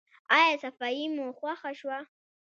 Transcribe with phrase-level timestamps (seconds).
[0.37, 1.99] ایا صفايي مو خوښه شوه؟